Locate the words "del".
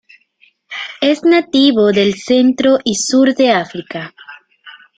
1.91-2.15